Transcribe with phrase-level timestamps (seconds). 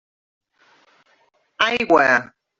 [1.67, 2.11] Aigua!